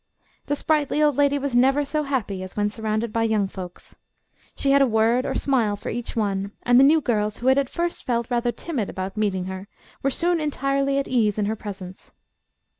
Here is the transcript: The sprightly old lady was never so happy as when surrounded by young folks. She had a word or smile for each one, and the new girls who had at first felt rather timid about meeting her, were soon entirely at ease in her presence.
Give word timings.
The 0.47 0.55
sprightly 0.55 0.99
old 1.03 1.15
lady 1.15 1.37
was 1.37 1.55
never 1.55 1.85
so 1.85 2.01
happy 2.01 2.41
as 2.41 2.57
when 2.57 2.71
surrounded 2.71 3.13
by 3.13 3.21
young 3.21 3.47
folks. 3.47 3.95
She 4.55 4.71
had 4.71 4.81
a 4.81 4.87
word 4.87 5.27
or 5.27 5.35
smile 5.35 5.75
for 5.75 5.89
each 5.89 6.15
one, 6.15 6.53
and 6.63 6.79
the 6.79 6.83
new 6.83 7.01
girls 7.01 7.37
who 7.37 7.45
had 7.49 7.59
at 7.59 7.69
first 7.69 8.03
felt 8.03 8.31
rather 8.31 8.51
timid 8.51 8.89
about 8.89 9.15
meeting 9.15 9.45
her, 9.45 9.67
were 10.01 10.09
soon 10.09 10.39
entirely 10.41 10.97
at 10.97 11.07
ease 11.07 11.37
in 11.37 11.45
her 11.45 11.55
presence. 11.55 12.13